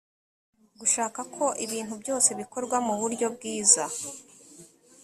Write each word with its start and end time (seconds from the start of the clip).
gushaka 0.79 1.19
ko 1.35 1.45
ibintu 1.65 1.93
byose 2.01 2.29
bikorwa 2.39 2.77
mu 2.87 2.93
buryo 3.01 3.27
bwiza 3.35 3.83